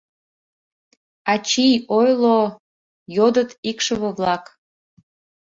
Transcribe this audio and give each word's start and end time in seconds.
—Ачий, 1.33 1.75
ойло-о,— 1.97 2.45
йодыт 3.15 3.49
икшыве-влак. 3.69 4.43